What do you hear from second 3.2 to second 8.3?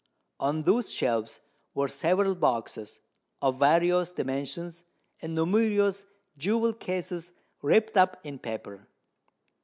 of various dimensions, and numerous jewel cases wrapped up